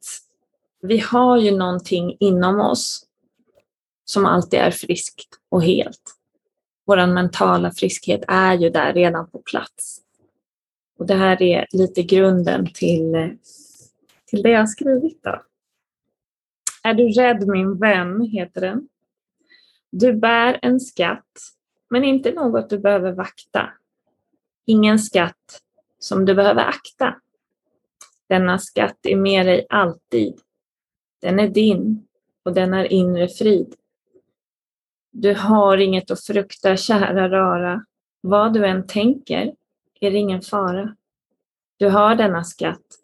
vi 0.82 0.98
har 0.98 1.38
ju 1.38 1.56
någonting 1.56 2.16
inom 2.20 2.60
oss 2.60 3.06
som 4.04 4.26
alltid 4.26 4.60
är 4.60 4.70
friskt 4.70 5.38
och 5.48 5.62
helt. 5.62 6.16
Vår 6.86 7.06
mentala 7.06 7.70
friskhet 7.70 8.24
är 8.28 8.54
ju 8.54 8.70
där 8.70 8.92
redan 8.92 9.30
på 9.30 9.38
plats. 9.38 10.00
Och 10.98 11.06
det 11.06 11.14
här 11.14 11.42
är 11.42 11.66
lite 11.72 12.02
grunden 12.02 12.66
till, 12.74 13.36
till 14.26 14.42
det 14.42 14.50
jag 14.50 14.60
har 14.60 14.66
skrivit. 14.66 15.22
Då. 15.22 15.42
Är 16.82 16.94
du 16.94 17.08
rädd 17.08 17.48
min 17.48 17.78
vän, 17.78 18.20
heter 18.20 18.60
den. 18.60 18.88
Du 19.90 20.12
bär 20.12 20.58
en 20.62 20.80
skatt, 20.80 21.38
men 21.90 22.04
inte 22.04 22.32
något 22.32 22.70
du 22.70 22.78
behöver 22.78 23.12
vakta. 23.12 23.70
Ingen 24.66 24.98
skatt 24.98 25.62
som 25.98 26.24
du 26.24 26.34
behöver 26.34 26.62
akta. 26.62 27.16
Denna 28.28 28.58
skatt 28.58 28.98
är 29.02 29.16
med 29.16 29.46
dig 29.46 29.66
alltid. 29.68 30.40
Den 31.23 31.41
är 31.41 31.49
din 31.49 32.09
och 32.43 32.55
den 32.55 32.75
är 32.75 32.93
inre 32.93 33.29
frid. 33.29 33.75
Du 35.11 35.35
har 35.35 35.76
inget 35.76 36.11
att 36.11 36.25
frukta, 36.25 36.76
kära 36.76 37.29
rara. 37.29 37.85
Vad 38.21 38.55
du 38.55 38.67
än 38.67 38.87
tänker 38.87 39.55
är 40.00 40.11
det 40.11 40.19
ingen 40.19 40.43
fara. 40.43 40.97
Du 41.76 41.88
har 41.88 42.14
denna 42.14 42.45
skatt, 42.45 42.99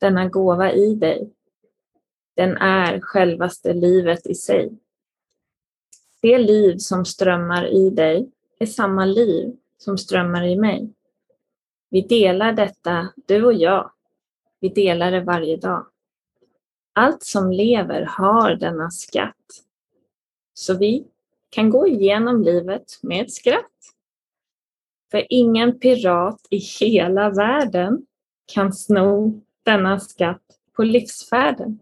denna 0.00 0.28
gåva 0.28 0.72
i 0.72 0.94
dig. 0.94 1.30
Den 2.36 2.56
är 2.56 3.00
självaste 3.00 3.72
livet 3.72 4.26
i 4.26 4.34
sig. 4.34 4.78
Det 6.20 6.38
liv 6.38 6.76
som 6.78 7.04
strömmar 7.04 7.66
i 7.66 7.90
dig 7.90 8.30
är 8.58 8.66
samma 8.66 9.04
liv 9.04 9.56
som 9.78 9.98
strömmar 9.98 10.46
i 10.46 10.56
mig. 10.56 10.92
Vi 11.90 12.00
delar 12.00 12.52
detta, 12.52 13.08
du 13.26 13.44
och 13.44 13.54
jag. 13.54 13.90
Vi 14.60 14.68
delar 14.68 15.10
det 15.10 15.20
varje 15.20 15.56
dag. 15.56 15.86
Allt 16.98 17.22
som 17.22 17.52
lever 17.52 18.02
har 18.02 18.54
denna 18.54 18.90
skatt. 18.90 19.64
Så 20.54 20.78
vi 20.78 21.06
kan 21.50 21.70
gå 21.70 21.86
igenom 21.86 22.42
livet 22.42 22.98
med 23.02 23.22
ett 23.22 23.32
skratt. 23.32 23.94
För 25.10 25.26
ingen 25.30 25.78
pirat 25.78 26.40
i 26.50 26.56
hela 26.56 27.30
världen 27.30 28.06
kan 28.52 28.72
sno 28.72 29.40
denna 29.62 30.00
skatt 30.00 30.42
på 30.76 30.82
livsfärden. 30.82 31.78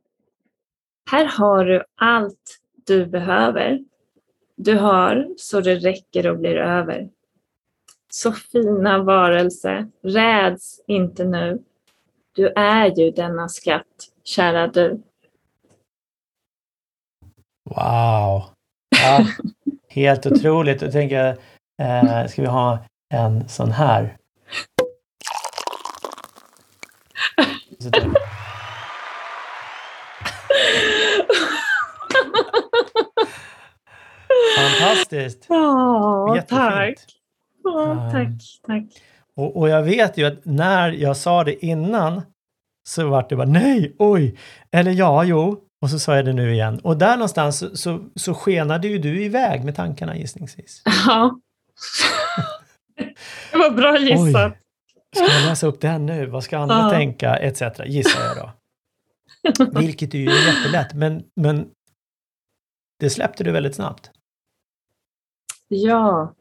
Här 1.11 1.25
har 1.25 1.65
du 1.65 1.85
allt 1.95 2.61
du 2.87 3.07
behöver. 3.07 3.85
Du 4.57 4.79
har 4.79 5.35
så 5.37 5.61
det 5.61 5.75
räcker 5.75 6.31
och 6.31 6.39
blir 6.39 6.57
över. 6.57 7.11
Så 8.11 8.33
fina 8.33 9.03
varelse, 9.03 9.91
räds 10.03 10.81
inte 10.87 11.25
nu. 11.25 11.63
Du 12.33 12.49
är 12.49 12.99
ju 12.99 13.11
denna 13.11 13.49
skatt, 13.49 14.13
kära 14.27 14.67
du. 14.67 15.03
Wow! 17.71 18.45
Ja, 18.91 19.27
helt 19.89 20.27
otroligt. 20.27 20.83
Jag 20.83 20.93
tänker, 20.93 21.37
eh, 21.83 22.27
ska 22.27 22.43
vi 22.43 22.49
ha 22.49 22.79
en 23.15 23.49
sån 23.49 23.71
här? 23.73 24.17
Fantastiskt! 34.59 35.47
Ja, 35.49 36.43
tack! 36.49 36.95
Ja, 37.65 38.11
tack, 38.13 38.29
tack. 38.67 38.85
Och, 39.35 39.57
och, 39.57 39.69
jag 39.69 39.83
vet 39.83 40.19
ju 40.19 40.25
att 40.25 40.45
när 40.45 40.91
jag 40.91 41.17
sa 41.17 41.45
det 41.45 41.65
innan 41.67 42.23
så 42.89 43.09
vart 43.09 43.29
det 43.29 43.37
bara 43.37 43.49
nej, 43.49 43.97
oj, 43.99 44.39
eller 44.71 44.93
ja, 44.93 45.25
jo, 45.25 45.63
och 45.81 45.91
så 45.91 45.99
sa 45.99 46.17
jag 46.17 46.25
det 46.25 46.33
nu 46.33 46.53
igen. 46.53 46.81
Och 46.85 46.97
där 46.97 47.17
någonstans 47.17 47.59
så, 47.59 47.77
så, 47.77 48.09
så 48.15 48.35
skenade 48.35 48.89
ju 48.89 48.99
du 48.99 49.23
iväg 49.25 49.65
med 49.65 49.77
tankarna 49.77 50.17
gissningsvis. 50.17 50.83
Ja. 51.07 51.41
det 53.53 53.59
var 53.59 53.71
bra 53.71 53.99
gissat. 53.99 54.53
Oj, 54.53 54.59
ska 55.15 55.33
jag 55.33 55.49
läsa 55.49 55.67
upp 55.67 55.81
den 55.81 56.07
nu? 56.07 56.27
Vad 56.27 56.45
ska 56.45 56.59
andra 56.59 56.77
ja. 56.77 56.91
tänka? 56.91 57.37
Etc. 57.37 57.63
gissar 57.87 58.21
jag 58.25 58.37
då. 58.37 58.51
Vilket 59.81 60.15
är 60.15 60.19
ju 60.19 60.31
jättelätt, 60.31 60.95
men, 60.95 61.25
men 61.37 61.69
det 63.01 63.11
släppte 63.11 63.45
du 63.45 63.53
väldigt 63.53 63.75
snabbt. 63.75 64.11
Ja, 65.69 66.35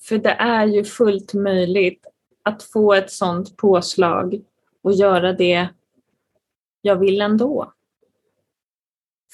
för 0.00 0.18
det 0.18 0.30
är 0.30 0.66
ju 0.66 0.84
fullt 0.84 1.34
möjligt 1.34 2.06
att 2.42 2.62
få 2.62 2.94
ett 2.94 3.10
sådant 3.10 3.56
påslag 3.56 4.40
och 4.82 4.92
göra 4.92 5.32
det 5.32 5.68
jag 6.82 6.96
vill 6.96 7.20
ändå. 7.20 7.72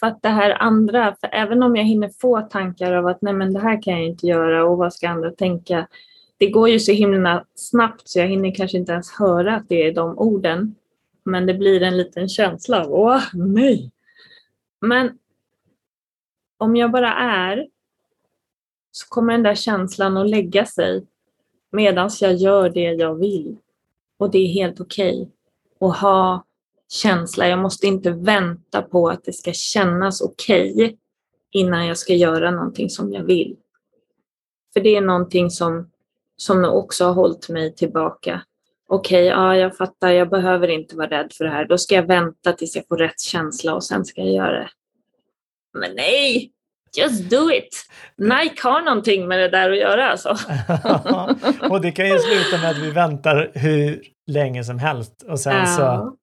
För 0.00 0.06
att 0.06 0.22
det 0.22 0.28
här 0.28 0.62
andra, 0.62 1.16
för 1.20 1.28
även 1.32 1.62
om 1.62 1.76
jag 1.76 1.84
hinner 1.84 2.08
få 2.08 2.40
tankar 2.40 2.92
av 2.92 3.06
att 3.06 3.22
nej 3.22 3.34
men 3.34 3.52
det 3.52 3.61
här 3.61 3.82
kan 3.82 3.92
jag 3.92 4.04
inte 4.04 4.26
göra 4.26 4.64
och 4.64 4.78
vad 4.78 4.94
ska 4.94 5.08
andra 5.08 5.30
tänka. 5.30 5.88
Det 6.37 6.50
går 6.50 6.68
ju 6.68 6.80
så 6.80 6.92
himla 6.92 7.44
snabbt 7.54 8.08
så 8.08 8.18
jag 8.18 8.26
hinner 8.26 8.54
kanske 8.54 8.78
inte 8.78 8.92
ens 8.92 9.11
höra 9.11 9.56
att 9.56 9.68
det 9.68 9.87
är 9.87 9.94
de 9.94 10.18
orden. 10.18 10.75
Men 11.25 11.46
det 11.46 11.54
blir 11.54 11.82
en 11.82 11.96
liten 11.96 12.28
känsla 12.28 12.84
av 12.84 12.92
åh 12.92 13.22
nej. 13.34 13.90
Men 14.80 15.18
om 16.56 16.76
jag 16.76 16.90
bara 16.90 17.14
är 17.14 17.68
så 18.92 19.08
kommer 19.08 19.32
den 19.32 19.42
där 19.42 19.54
känslan 19.54 20.16
att 20.16 20.30
lägga 20.30 20.66
sig 20.66 21.06
medan 21.70 22.11
jag 22.20 22.34
gör 22.34 22.70
det 22.70 22.80
jag 22.92 23.14
vill. 23.14 23.56
Och 24.16 24.30
det 24.30 24.38
är 24.38 24.49
helt 24.49 24.80
okej 24.80 25.22
okay. 25.22 25.88
att 25.90 25.96
ha 25.96 26.44
känsla. 26.92 27.49
Jag 27.49 27.58
måste 27.58 27.87
inte 27.87 28.11
vänta 28.11 28.82
på 28.82 29.08
att 29.08 29.25
det 29.25 29.32
ska 29.32 29.52
kännas 29.52 30.20
okej 30.20 30.72
okay 30.72 30.96
innan 31.52 31.87
jag 31.87 31.99
ska 31.99 32.14
göra 32.14 32.50
någonting 32.50 32.90
som 32.90 33.12
jag 33.12 33.22
vill. 33.22 33.56
För 34.72 34.80
det 34.80 34.96
är 34.96 35.00
någonting 35.00 35.50
som, 35.50 35.90
som 36.37 36.64
också 36.64 37.04
har 37.04 37.12
hållit 37.12 37.49
mig 37.49 37.75
tillbaka. 37.75 38.42
Okej, 38.88 39.26
okay, 39.26 39.42
ja, 39.42 39.56
jag 39.56 39.76
fattar, 39.76 40.11
jag 40.11 40.30
behöver 40.30 40.68
inte 40.68 40.96
vara 40.96 41.11
rädd 41.11 41.32
för 41.32 41.44
det 41.44 41.50
här. 41.50 41.64
Då 41.64 41.78
ska 41.78 41.94
jag 41.94 42.06
vänta 42.06 42.52
tills 42.52 42.76
jag 42.76 42.88
får 42.88 42.96
rätt 42.96 43.20
känsla 43.20 43.75
och 43.75 43.84
sen 43.84 44.04
ska 44.04 44.20
jag 44.20 44.34
göra 44.34 44.58
det. 44.58 44.70
Men 45.78 45.94
nej! 45.94 46.52
Just 46.96 47.30
do 47.30 47.50
it! 47.50 47.87
Nike 48.16 48.68
har 48.68 48.82
någonting 48.82 49.28
med 49.28 49.38
det 49.38 49.49
där 49.49 49.70
att 49.70 49.78
göra 49.78 50.11
alltså. 50.11 50.28
och 51.70 51.80
det 51.80 51.92
kan 51.92 52.08
ju 52.08 52.18
sluta 52.18 52.62
med 52.62 52.70
att 52.70 52.78
vi 52.78 52.90
väntar 52.90 53.52
hur 53.54 54.02
länge 54.26 54.64
som 54.64 54.78
helst 54.78 55.25
och 55.28 55.40
sen 55.40 55.56
Ja. 55.56 55.66
så, 55.66 56.16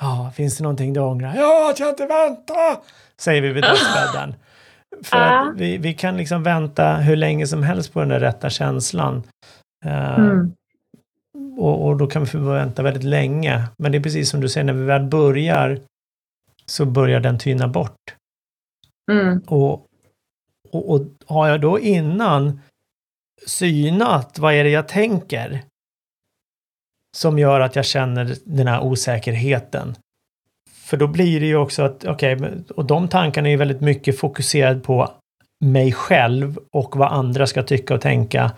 ja, 0.00 0.32
finns 0.36 0.56
det 0.56 0.62
någonting 0.62 0.92
du 0.92 1.00
ångrar? 1.00 1.34
Ja, 1.36 1.70
att 1.70 1.80
jag 1.80 1.88
inte 1.88 2.06
väntar! 2.06 2.76
Säger 3.16 3.42
vi 3.42 3.52
vid 3.52 3.62
dödsbädden. 3.62 4.34
För 5.04 5.16
att 5.16 5.56
vi, 5.56 5.78
vi 5.78 5.94
kan 5.94 6.16
liksom 6.16 6.42
vänta 6.42 6.94
hur 6.96 7.16
länge 7.16 7.46
som 7.46 7.62
helst 7.62 7.92
på 7.92 8.00
den 8.00 8.08
där 8.08 8.20
rätta 8.20 8.50
känslan. 8.50 9.22
Eh, 9.84 10.18
Mm. 11.36 11.58
och, 11.58 11.86
och 11.86 11.96
då 11.96 12.06
kan 12.06 12.22
vi 12.24 12.30
få 12.30 12.38
vänta 12.38 12.82
väldigt 12.82 13.04
länge. 13.04 13.64
Men 13.78 13.92
det 13.92 13.98
är 13.98 14.02
precis 14.02 14.30
som 14.30 14.40
du 14.40 14.48
säger, 14.48 14.64
när 14.64 14.72
vi 14.72 14.84
väl 14.84 15.02
börjar 15.02 15.80
så 16.66 16.84
börjar 16.84 17.20
den 17.20 17.38
tyna 17.38 17.68
bort. 17.68 18.14
Mm. 19.12 19.38
Och, 19.46 19.72
och, 20.70 20.90
och 20.90 21.00
har 21.26 21.48
jag 21.48 21.60
då 21.60 21.80
innan 21.80 22.60
synat 23.46 24.38
vad 24.38 24.54
är 24.54 24.64
det 24.64 24.70
jag 24.70 24.88
tänker 24.88 25.62
som 27.14 27.38
gör 27.38 27.60
att 27.60 27.76
jag 27.76 27.84
känner 27.84 28.36
den 28.44 28.66
här 28.66 28.80
osäkerheten. 28.80 29.96
För 30.70 30.96
då 30.96 31.06
blir 31.06 31.40
det 31.40 31.46
ju 31.46 31.56
också 31.56 31.82
att, 31.82 32.04
okej, 32.04 32.36
okay, 32.36 32.52
och 32.76 32.84
de 32.84 33.08
tankarna 33.08 33.48
är 33.48 33.50
ju 33.50 33.56
väldigt 33.56 33.80
mycket 33.80 34.18
fokuserade 34.18 34.80
på 34.80 35.10
mig 35.64 35.92
själv 35.92 36.58
och 36.72 36.96
vad 36.96 37.12
andra 37.12 37.46
ska 37.46 37.62
tycka 37.62 37.94
och 37.94 38.00
tänka. 38.00 38.52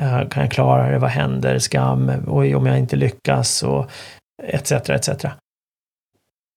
Eh, 0.00 0.28
kan 0.28 0.42
jag 0.42 0.52
klara 0.52 0.90
det? 0.90 0.98
Vad 0.98 1.10
händer? 1.10 1.58
Skam? 1.58 2.12
Oj, 2.26 2.54
om 2.54 2.66
jag 2.66 2.78
inte 2.78 2.96
lyckas? 2.96 3.62
Och 3.62 3.90
etc. 4.42 4.72
etc. 4.72 5.24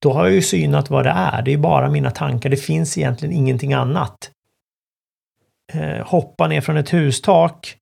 Då 0.01 0.13
har 0.13 0.25
jag 0.25 0.33
ju 0.33 0.41
synat 0.41 0.89
vad 0.89 1.05
det 1.05 1.13
är. 1.15 1.41
Det 1.41 1.53
är 1.53 1.57
bara 1.57 1.89
mina 1.89 2.12
tankar. 2.12 2.50
Det 2.50 2.57
finns 2.57 2.97
egentligen 2.97 3.35
ingenting 3.35 3.74
annat. 3.74 4.31
Eh, 5.74 6.07
hoppa 6.07 6.47
ner 6.47 6.62
från 6.62 6.77
ett 6.77 6.93
hustak 6.93 7.77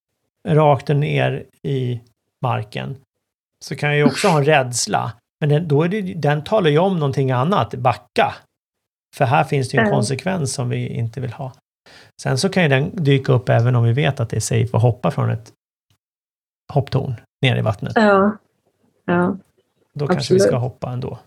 rakt 0.48 0.88
ner 0.88 1.44
i 1.63 2.01
marken. 2.42 2.98
Så 3.63 3.75
kan 3.75 3.89
jag 3.89 3.98
ju 3.98 4.05
också 4.05 4.27
ha 4.27 4.38
en 4.38 4.46
rädsla. 4.46 5.13
Men 5.39 5.50
den, 5.50 5.67
då 5.67 5.84
är 5.84 5.89
det, 5.89 6.01
den 6.01 6.43
talar 6.43 6.70
ju 6.70 6.77
om 6.77 7.00
någonting 7.00 7.32
annat. 7.32 7.75
Backa. 7.75 8.36
För 9.15 9.25
här 9.25 9.43
finns 9.43 9.70
det 9.70 9.77
ju 9.77 9.82
en 9.82 9.88
Ja. 9.88 9.93
konsekvens 9.93 10.53
som 10.53 10.70
vi 10.70 10.88
inte 10.88 11.22
vill 11.22 11.34
ha. 11.34 11.53
Sen 12.22 12.38
så 12.38 12.50
kan 12.50 12.63
ju 12.63 12.70
den 12.70 13.03
dyka 13.03 13.34
upp 13.34 13.50
även 13.50 13.75
om 13.75 13.84
vi 13.84 13.93
vet 13.93 14.20
att 14.20 14.29
det 14.29 14.36
är 14.36 14.41
safe 14.41 14.77
att 14.77 14.82
hoppa 14.82 15.12
från 15.12 15.29
ett 15.29 15.53
hopptorn 16.74 17.13
ner 17.41 17.55
i 17.55 17.62
vattnet. 17.62 17.93
Ja. 17.96 18.38
ja. 19.05 19.38
Då 19.93 20.08
kanske 20.08 20.34
vi 20.34 20.39
ska 20.39 20.48
absolut. 20.48 20.62
hoppa 20.62 20.91
ändå. 20.91 21.20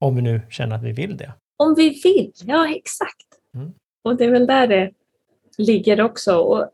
Om 0.00 0.16
vi 0.16 0.22
nu 0.22 0.40
känner 0.50 0.76
att 0.76 0.82
vi 0.82 0.92
vill 0.92 1.16
det. 1.16 1.32
Om 1.56 1.74
vi 1.74 2.00
vill, 2.04 2.32
ja 2.44 2.68
exakt. 2.68 3.26
Mm. 3.56 3.72
Och 4.04 4.16
det 4.16 4.24
är 4.24 4.30
väl 4.30 4.46
där 4.46 4.66
det 4.66 4.90
ligger 5.58 6.00
också. 6.00 6.36
Och 6.36 6.70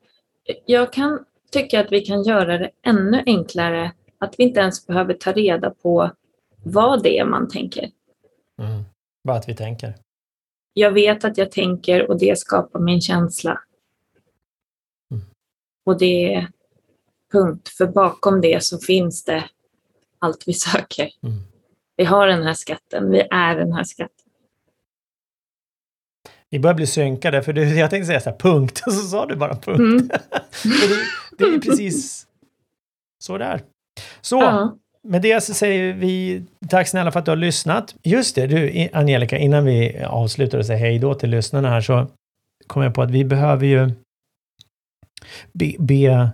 jag 0.67 0.93
kan 0.93 1.25
tycka 1.53 1.81
att 1.81 1.93
vi 1.93 2.01
kan 2.01 2.23
göra 2.23 2.59
det 2.59 2.71
ännu 2.83 3.23
enklare 3.27 3.93
att 4.19 4.35
vi 4.39 4.45
inte 4.45 4.61
ens 4.61 4.87
behöver 4.87 5.15
ta 5.15 5.33
reda 5.33 5.71
på 5.71 6.11
vad 6.65 7.03
det 7.03 7.19
är 7.19 7.25
man 7.25 7.49
tänker. 7.49 7.91
Mm. 8.59 8.85
Bara 9.25 9.37
att 9.37 9.49
vi 9.49 9.55
tänker. 9.55 9.95
Jag 10.73 10.93
vet 10.93 11.25
att 11.25 11.39
jag 11.39 11.53
tänker 11.53 12.11
och 12.11 12.19
det 12.19 12.39
skapar 12.39 12.81
min 12.81 13.01
känsla. 13.01 13.61
Mm. 15.11 15.25
Och 15.85 15.99
det 15.99 16.35
är 16.35 16.49
punkt. 17.33 17.69
För 17.69 17.87
bakom 17.87 18.41
det 18.41 18.65
så 18.65 18.79
finns 18.79 19.25
det 19.25 19.45
allt 20.19 20.49
vi 20.49 20.53
söker. 20.53 21.11
Mm. 21.23 21.39
Vi 21.97 22.05
har 22.05 22.27
den 22.27 22.43
här 22.43 22.55
skatten, 22.55 23.11
vi 23.11 23.21
är 23.31 23.57
den 23.57 23.73
här 23.73 23.85
skatten. 23.85 24.15
Vi 26.51 26.59
börjar 26.59 26.75
bli 26.75 26.87
synkade, 26.87 27.43
för 27.43 27.53
du, 27.53 27.79
jag 27.79 27.91
tänkte 27.91 28.07
säga 28.07 28.21
så 28.21 28.31
här 28.31 28.39
punkt, 28.39 28.83
och 28.87 28.93
så 28.93 29.09
sa 29.09 29.27
du 29.27 29.37
bara 29.37 29.57
punkt. 29.57 29.81
Mm. 29.81 30.09
Det, 31.39 31.45
det 31.51 31.55
är 31.55 31.61
precis 31.61 32.27
så 33.19 33.39
det 33.39 33.45
är. 33.45 33.63
Så, 34.21 34.37
Ja. 34.37 34.75
med 35.03 35.23
det 35.23 35.41
så 35.45 35.55
säger 35.55 35.93
vi 35.93 36.43
tack 36.69 36.89
snälla 36.89 37.13
för 37.13 37.19
att 37.19 37.25
du 37.25 37.31
har 37.31 37.37
lyssnat. 37.37 37.95
Just 38.03 38.35
det, 38.35 38.47
du 38.47 38.89
Angelica, 38.93 39.39
innan 39.39 39.65
vi 39.65 40.05
avslutar 40.05 40.59
och 40.59 40.67
säger 40.67 40.81
hej 40.81 40.99
då 40.99 41.15
till 41.15 41.31
lyssnarna 41.31 41.71
här 41.71 41.81
så 41.81 42.07
kom 42.67 42.83
jag 42.83 42.95
på 42.95 43.03
att 43.03 43.11
vi 43.11 43.25
behöver 43.25 43.67
ju 43.67 43.91
be, 45.53 45.73
be, 45.79 46.31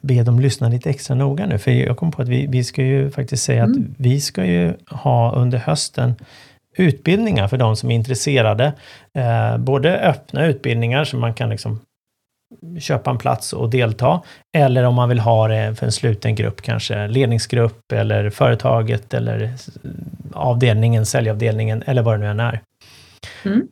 be 0.00 0.22
dem 0.22 0.40
lyssna 0.40 0.68
lite 0.68 0.90
extra 0.90 1.14
noga 1.14 1.46
nu. 1.46 1.58
För 1.58 1.70
jag 1.70 1.96
kom 1.96 2.10
på 2.10 2.22
att 2.22 2.28
vi, 2.28 2.46
vi 2.46 2.64
ska 2.64 2.82
ju 2.82 3.10
faktiskt 3.10 3.42
säga 3.44 3.62
Mm. 3.64 3.80
att 3.80 4.00
vi 4.00 4.20
ska 4.20 4.44
ju 4.44 4.72
ha 4.90 5.34
under 5.34 5.58
hösten 5.58 6.14
utbildningar 6.76 7.48
för 7.48 7.56
de 7.56 7.76
som 7.76 7.90
är 7.90 7.94
intresserade. 7.94 8.72
Eh, 9.14 9.58
både 9.58 9.98
öppna 10.00 10.46
utbildningar 10.46 11.04
som 11.04 11.20
man 11.20 11.34
kan 11.34 11.50
liksom 11.50 11.80
köpa 12.80 13.10
en 13.10 13.18
plats 13.18 13.52
och 13.52 13.70
delta. 13.70 14.22
Eller 14.56 14.84
om 14.84 14.94
man 14.94 15.08
vill 15.08 15.18
ha 15.20 15.48
det 15.48 15.74
för 15.74 15.86
en 15.86 15.92
sluten 15.92 16.34
grupp, 16.34 16.62
kanske 16.62 17.08
ledningsgrupp 17.08 17.92
eller 17.92 18.30
företaget 18.30 19.14
eller 19.14 19.54
avdelningen, 20.32 21.06
säljavdelningen 21.06 21.82
eller 21.86 22.02
vad 22.02 22.14
det 22.14 22.18
nu 22.18 22.26
än 22.30 22.40
är. 22.40 22.60
Mm. 23.44 23.68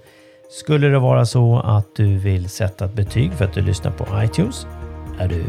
Skulle 0.49 0.87
det 0.87 0.99
vara 0.99 1.25
så 1.25 1.59
att 1.59 1.95
du 1.95 2.17
vill 2.17 2.49
sätta 2.49 2.85
ett 2.85 2.93
betyg 2.93 3.33
för 3.33 3.45
att 3.45 3.53
du 3.53 3.61
lyssnar 3.61 3.91
på 3.91 4.23
iTunes 4.23 4.67
är 5.19 5.27
du 5.27 5.45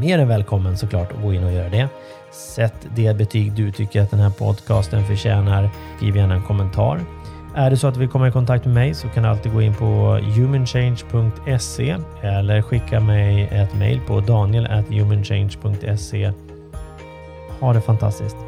mer 0.00 0.18
än 0.18 0.28
välkommen 0.28 0.78
såklart 0.78 1.12
att 1.12 1.22
gå 1.22 1.32
in 1.32 1.44
och 1.44 1.52
göra 1.52 1.68
det. 1.68 1.88
Sätt 2.32 2.88
det 2.96 3.16
betyg 3.16 3.52
du 3.52 3.72
tycker 3.72 4.02
att 4.02 4.10
den 4.10 4.20
här 4.20 4.30
podcasten 4.30 5.04
förtjänar. 5.04 5.70
Skriv 5.96 6.16
gärna 6.16 6.34
en 6.34 6.42
kommentar. 6.42 7.00
Är 7.58 7.70
det 7.70 7.76
så 7.76 7.86
att 7.86 7.94
du 7.94 8.00
vill 8.00 8.08
komma 8.08 8.28
i 8.28 8.32
kontakt 8.32 8.64
med 8.64 8.74
mig 8.74 8.94
så 8.94 9.08
kan 9.08 9.22
du 9.22 9.28
alltid 9.28 9.52
gå 9.52 9.62
in 9.62 9.74
på 9.74 10.20
humanchange.se 10.36 11.96
eller 12.22 12.62
skicka 12.62 13.00
mig 13.00 13.48
ett 13.52 13.74
mejl 13.74 14.00
på 14.06 14.20
daniel.humanchange.se. 14.20 16.32
Ha 17.60 17.72
det 17.72 17.80
fantastiskt! 17.80 18.45